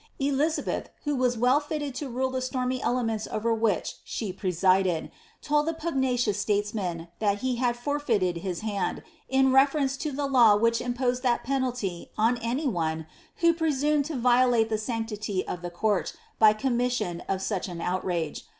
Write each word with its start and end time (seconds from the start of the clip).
Elizabeth, 0.17 0.89
who 1.03 1.15
was 1.15 1.37
well 1.37 1.59
fitted 1.59 1.93
to 1.93 2.09
rule 2.09 2.31
the 2.31 2.41
stormy 2.41 2.81
elements 2.81 3.27
over 3.29 3.53
which 3.53 3.97
she 4.03 4.33
presided, 4.33 5.11
told 5.43 5.67
the 5.67 5.75
pugnacious 5.75 6.39
statesman 6.39 7.07
that 7.19 7.41
he 7.45 7.57
had 7.57 7.77
for 7.77 7.99
feited 7.99 8.37
his 8.37 8.61
hand, 8.61 9.03
in 9.29 9.51
reference 9.51 9.95
to 9.95 10.11
the 10.11 10.25
law 10.25 10.55
which 10.55 10.81
imposed 10.81 11.21
that 11.21 11.43
penalty 11.43 12.09
on 12.17 12.37
any 12.37 12.67
one 12.67 13.05
who 13.41 13.53
presunied 13.53 14.03
to 14.03 14.15
violate 14.15 14.69
the 14.69 14.75
sanctity 14.79 15.47
of 15.47 15.61
the 15.61 15.69
court 15.69 16.13
by 16.39 16.51
the 16.51 16.57
com 16.63 16.79
misaion 16.79 17.21
of 17.29 17.39
such 17.39 17.67
an 17.67 17.79
outrage. 17.79 18.45